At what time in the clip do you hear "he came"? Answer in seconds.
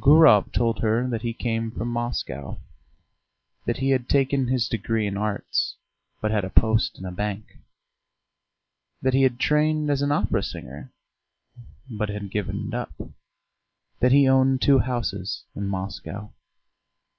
1.20-1.70